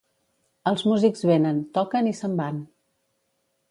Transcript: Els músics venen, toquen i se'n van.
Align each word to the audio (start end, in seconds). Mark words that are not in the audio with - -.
Els 0.71 0.85
músics 0.93 1.27
venen, 1.33 1.61
toquen 1.79 2.13
i 2.15 2.17
se'n 2.23 2.37
van. 2.43 2.63